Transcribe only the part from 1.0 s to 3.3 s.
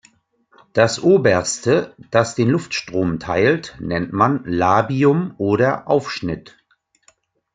oberste, das den Luftstrom